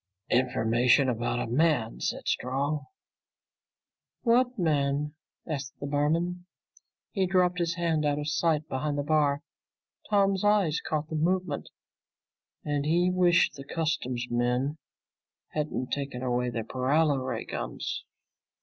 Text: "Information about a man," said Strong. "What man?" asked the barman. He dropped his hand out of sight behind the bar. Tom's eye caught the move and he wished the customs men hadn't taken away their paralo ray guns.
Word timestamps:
"Information 0.31 1.07
about 1.09 1.37
a 1.37 1.45
man," 1.45 1.99
said 2.01 2.27
Strong. 2.27 2.87
"What 4.23 4.57
man?" 4.57 5.13
asked 5.45 5.79
the 5.79 5.85
barman. 5.85 6.47
He 7.11 7.27
dropped 7.27 7.59
his 7.59 7.75
hand 7.75 8.03
out 8.03 8.17
of 8.17 8.27
sight 8.27 8.67
behind 8.67 8.97
the 8.97 9.03
bar. 9.03 9.43
Tom's 10.09 10.43
eye 10.43 10.71
caught 10.87 11.09
the 11.09 11.15
move 11.15 11.47
and 12.65 12.83
he 12.83 13.11
wished 13.11 13.53
the 13.53 13.63
customs 13.63 14.25
men 14.31 14.79
hadn't 15.49 15.91
taken 15.91 16.23
away 16.23 16.49
their 16.49 16.63
paralo 16.63 17.19
ray 17.23 17.45
guns. 17.45 18.03